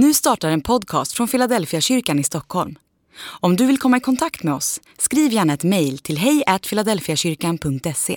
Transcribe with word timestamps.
Nu 0.00 0.14
startar 0.14 0.50
en 0.50 0.60
podcast 0.60 1.12
från 1.12 1.28
Philadelphia 1.28 1.80
kyrkan 1.80 2.18
i 2.18 2.22
Stockholm. 2.22 2.78
Om 3.40 3.56
du 3.56 3.66
vill 3.66 3.78
komma 3.78 3.96
i 3.96 4.00
kontakt 4.00 4.42
med 4.42 4.54
oss, 4.54 4.80
skriv 4.98 5.32
gärna 5.32 5.52
ett 5.52 5.64
mejl 5.64 5.98
till 5.98 6.18
hejfiladelfiakyrkan.se. 6.18 8.16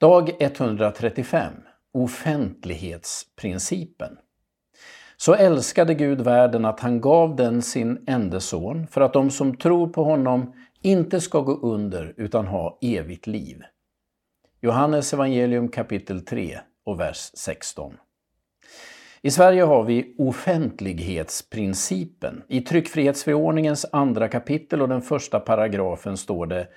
Dag 0.00 0.30
135 0.40 1.52
Offentlighetsprincipen 1.94 4.18
Så 5.16 5.34
älskade 5.34 5.94
Gud 5.94 6.20
världen 6.20 6.64
att 6.64 6.80
han 6.80 7.00
gav 7.00 7.36
den 7.36 7.62
sin 7.62 8.04
enda 8.06 8.40
son 8.40 8.86
för 8.86 9.00
att 9.00 9.12
de 9.12 9.30
som 9.30 9.56
tror 9.56 9.88
på 9.88 10.04
honom 10.04 10.52
inte 10.82 11.20
ska 11.20 11.40
gå 11.40 11.56
under 11.56 12.14
utan 12.16 12.46
ha 12.46 12.78
evigt 12.82 13.26
liv. 13.26 13.62
Johannes 14.60 15.12
evangelium 15.12 15.68
kapitel 15.68 16.24
3 16.24 16.58
och 16.84 17.00
vers 17.00 17.30
16. 17.34 17.94
I 19.22 19.30
Sverige 19.30 19.62
har 19.62 19.82
vi 19.82 20.14
offentlighetsprincipen. 20.18 22.42
I 22.48 22.60
tryckfrihetsförordningens 22.60 23.86
andra 23.92 24.28
kapitel 24.28 24.82
och 24.82 24.88
den 24.88 25.02
första 25.02 25.40
paragrafen 25.40 26.16
står 26.16 26.46
det 26.46 26.68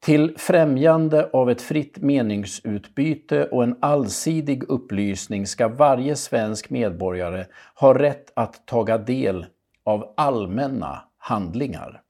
till 0.00 0.34
främjande 0.38 1.30
av 1.32 1.50
ett 1.50 1.62
fritt 1.62 1.98
meningsutbyte 1.98 3.44
och 3.44 3.62
en 3.62 3.76
allsidig 3.80 4.64
upplysning 4.68 5.46
ska 5.46 5.68
varje 5.68 6.16
svensk 6.16 6.70
medborgare 6.70 7.44
ha 7.74 7.98
rätt 7.98 8.32
att 8.34 8.66
taga 8.66 8.98
del 8.98 9.46
av 9.84 10.14
allmänna 10.16 11.02
handlingar. 11.18 12.00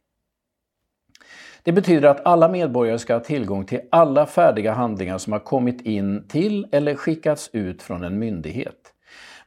Det 1.62 1.73
betyder 1.73 2.09
att 2.09 2.27
alla 2.27 2.48
medborgare 2.48 2.98
ska 2.98 3.12
ha 3.12 3.20
tillgång 3.20 3.64
till 3.64 3.80
alla 3.91 4.27
färdiga 4.27 4.73
handlingar 4.73 5.19
som 5.19 5.33
har 5.33 5.41
kommit 5.41 5.80
in 5.80 6.28
till 6.28 6.66
eller 6.73 6.95
skickats 6.95 7.50
ut 7.52 7.83
från 7.83 8.05
en 8.05 8.19
myndighet. 8.19 8.95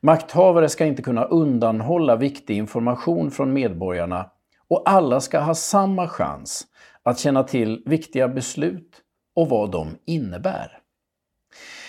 Makthavare 0.06 0.70
ska 0.70 0.86
inte 0.86 1.02
kunna 1.02 1.24
undanhålla 1.24 2.16
viktig 2.16 2.58
information 2.58 3.32
från 3.32 3.54
medborgarna 3.54 4.30
och 4.68 4.90
alla 4.90 5.22
ska 5.22 5.40
ha 5.40 5.56
samma 5.56 6.08
chans 6.08 6.68
att 7.04 7.20
känna 7.20 7.44
till 7.44 7.84
viktiga 7.86 8.28
beslut 8.28 9.02
och 9.36 9.50
vad 9.50 9.72
de 9.72 9.88
innebär. 10.06 10.80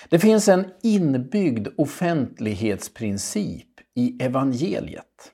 Det 0.08 0.18
finns 0.18 0.48
en 0.48 0.64
inbyggd 0.82 1.68
offentlighetsprincip 1.76 3.68
i 3.94 4.22
evangeliet. 4.22 5.32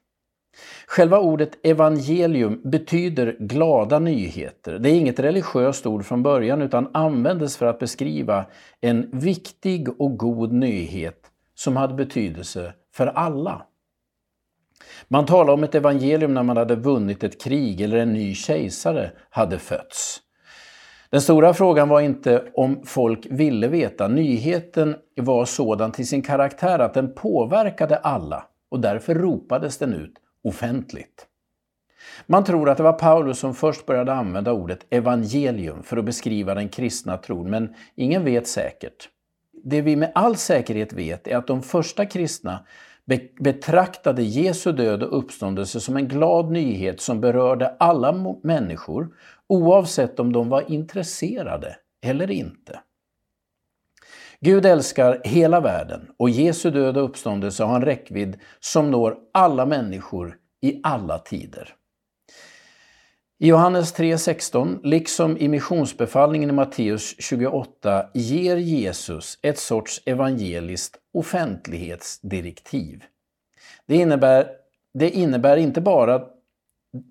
Själva 0.86 1.18
ordet 1.18 1.66
evangelium 1.66 2.60
betyder 2.64 3.36
glada 3.38 3.98
nyheter. 3.98 4.78
Det 4.78 4.90
är 4.90 4.94
inget 4.94 5.20
religiöst 5.20 5.86
ord 5.86 6.04
från 6.04 6.22
början 6.22 6.62
utan 6.62 6.90
användes 6.92 7.56
för 7.56 7.66
att 7.66 7.78
beskriva 7.78 8.46
en 8.80 9.10
viktig 9.12 10.00
och 10.00 10.16
god 10.16 10.52
nyhet 10.52 11.26
som 11.60 11.76
hade 11.76 11.94
betydelse 11.94 12.72
för 12.92 13.06
alla. 13.06 13.62
Man 15.08 15.26
talar 15.26 15.52
om 15.52 15.64
ett 15.64 15.74
evangelium 15.74 16.34
när 16.34 16.42
man 16.42 16.56
hade 16.56 16.76
vunnit 16.76 17.24
ett 17.24 17.42
krig 17.42 17.80
eller 17.80 17.96
en 17.96 18.12
ny 18.12 18.34
kejsare 18.34 19.10
hade 19.30 19.58
fötts. 19.58 20.20
Den 21.10 21.20
stora 21.20 21.54
frågan 21.54 21.88
var 21.88 22.00
inte 22.00 22.44
om 22.54 22.82
folk 22.84 23.26
ville 23.30 23.68
veta. 23.68 24.08
Nyheten 24.08 24.96
var 25.16 25.44
sådan 25.44 25.92
till 25.92 26.08
sin 26.08 26.22
karaktär 26.22 26.78
att 26.78 26.94
den 26.94 27.14
påverkade 27.14 27.96
alla 27.96 28.44
och 28.70 28.80
därför 28.80 29.14
ropades 29.14 29.78
den 29.78 29.94
ut 29.94 30.14
offentligt. 30.44 31.26
Man 32.26 32.44
tror 32.44 32.70
att 32.70 32.76
det 32.76 32.82
var 32.82 32.92
Paulus 32.92 33.38
som 33.38 33.54
först 33.54 33.86
började 33.86 34.12
använda 34.12 34.52
ordet 34.52 34.86
evangelium 34.90 35.82
för 35.82 35.96
att 35.96 36.04
beskriva 36.04 36.54
den 36.54 36.68
kristna 36.68 37.16
tron, 37.16 37.50
men 37.50 37.74
ingen 37.94 38.24
vet 38.24 38.48
säkert. 38.48 39.08
Det 39.64 39.80
vi 39.82 39.96
med 39.96 40.12
all 40.14 40.36
säkerhet 40.36 40.92
vet 40.92 41.26
är 41.26 41.36
att 41.36 41.46
de 41.46 41.62
första 41.62 42.06
kristna 42.06 42.64
betraktade 43.40 44.22
Jesu 44.22 44.72
död 44.72 45.02
och 45.02 45.18
uppståndelse 45.18 45.80
som 45.80 45.96
en 45.96 46.08
glad 46.08 46.50
nyhet 46.50 47.00
som 47.00 47.20
berörde 47.20 47.76
alla 47.78 48.36
människor 48.42 49.08
oavsett 49.46 50.20
om 50.20 50.32
de 50.32 50.48
var 50.48 50.70
intresserade 50.70 51.76
eller 52.02 52.30
inte. 52.30 52.80
Gud 54.40 54.66
älskar 54.66 55.20
hela 55.24 55.60
världen 55.60 56.10
och 56.16 56.30
Jesu 56.30 56.70
död 56.70 56.96
och 56.96 57.04
uppståndelse 57.04 57.64
har 57.64 57.76
en 57.76 57.84
räckvidd 57.84 58.38
som 58.60 58.90
når 58.90 59.16
alla 59.32 59.66
människor 59.66 60.36
i 60.60 60.80
alla 60.82 61.18
tider. 61.18 61.74
I 63.42 63.48
Johannes 63.48 63.94
3.16, 63.94 64.80
liksom 64.82 65.38
i 65.38 65.48
missionsbefallningen 65.48 66.50
i 66.50 66.52
Matteus 66.52 67.14
28, 67.18 68.06
ger 68.14 68.56
Jesus 68.56 69.38
ett 69.42 69.58
sorts 69.58 70.02
evangeliskt 70.06 70.96
offentlighetsdirektiv. 71.12 73.04
Det 73.86 73.96
innebär, 73.96 74.48
det 74.94 75.10
innebär 75.10 75.56
inte 75.56 75.80
bara, 75.80 76.22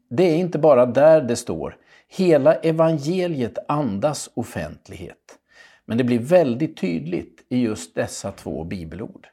det 0.10 0.24
är 0.24 0.36
inte 0.36 0.60
bara 0.60 0.86
där 0.86 1.22
det 1.22 1.36
står, 1.36 1.78
hela 2.08 2.54
evangeliet 2.54 3.58
andas 3.68 4.30
offentlighet. 4.34 5.38
Men 5.86 5.98
det 5.98 6.04
blir 6.04 6.20
väldigt 6.20 6.78
tydligt 6.78 7.46
i 7.50 7.62
just 7.62 7.96
dessa 7.96 8.32
två 8.32 8.64
bibelord. 8.64 9.28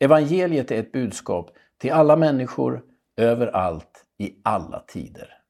Evangeliet 0.00 0.70
är 0.70 0.80
ett 0.80 0.92
budskap 0.92 1.50
till 1.78 1.92
alla 1.92 2.16
människor, 2.16 2.82
överallt, 3.16 4.04
i 4.18 4.34
alla 4.42 4.80
tider. 4.80 5.43